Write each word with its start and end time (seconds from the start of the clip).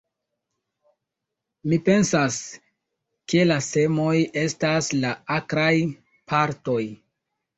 Mi 1.73 1.77
pensas, 1.89 2.37
ke 3.33 3.43
la 3.49 3.57
semoj 3.67 4.15
estas 4.43 4.89
la 5.03 5.11
akraj 5.39 5.75
partoj. 6.33 6.81